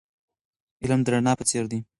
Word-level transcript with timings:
علم 0.83 0.99
د 1.03 1.07
رڼا 1.13 1.33
په 1.39 1.43
څېر 1.49 1.63
دی. 1.71 1.79